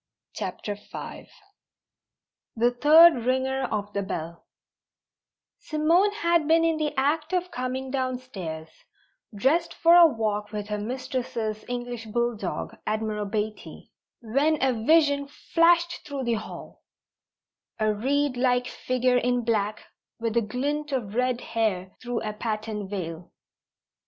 [0.33, 1.27] CHAPTER V
[2.55, 4.43] THE THIRD RINGER OF THE BELL
[5.59, 8.69] Simone had been in the act of coming downstairs,
[9.35, 13.91] dressed for a walk with her mistress's English bulldog, Admiral Beatty,
[14.21, 16.81] when a vision flashed through the hall:
[17.79, 19.85] a reedlike figure in black
[20.19, 23.31] with a glint of red hair through a patterned veil.